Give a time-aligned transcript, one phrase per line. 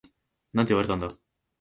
[0.53, 1.09] なんて言われたんだ？